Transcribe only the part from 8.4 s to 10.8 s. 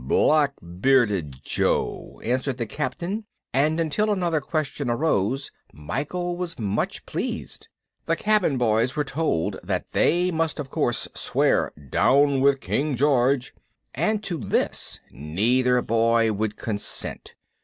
boys were told that they must of